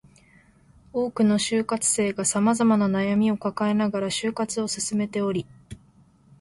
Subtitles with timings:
[0.93, 5.45] 多くの就活生が様々な悩みを抱えながら就活を進めており